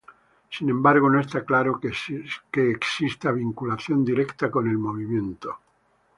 [0.49, 1.91] Sin embargo, no está claro que
[2.71, 5.59] exista vinculación directa con el movimiento.